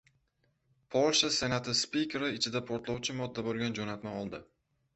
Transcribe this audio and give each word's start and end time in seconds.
Polsha 0.95 1.29
senati 1.35 1.75
spikeri 1.81 2.31
ichida 2.39 2.63
portlovchi 2.71 3.17
modda 3.21 3.47
bo‘lgan 3.51 3.79
jo‘natma 3.81 4.19
oldi 4.25 4.45